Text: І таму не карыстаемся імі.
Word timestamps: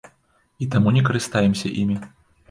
І 0.65 0.67
таму 0.75 0.93
не 0.95 1.03
карыстаемся 1.09 1.67
імі. 1.83 1.99